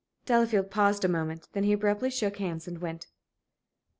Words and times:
Delafield 0.25 0.71
paused 0.71 1.05
a 1.05 1.07
moment. 1.07 1.47
Then 1.53 1.63
he 1.63 1.73
abruptly 1.73 2.09
shook 2.09 2.37
hands 2.37 2.67
and 2.67 2.79
went. 2.79 3.05